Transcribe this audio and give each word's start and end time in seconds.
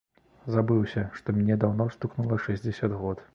Забыўся, 0.53 1.03
што 1.17 1.35
мне 1.41 1.59
даўно 1.65 1.87
стукнула 1.97 2.41
шэсцьдзесят 2.47 2.99
год. 3.05 3.25